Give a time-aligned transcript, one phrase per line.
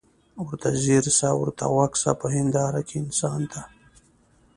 [0.45, 3.61] ورته ځیر سه ورته غوږ سه په هینداره کي انسان ته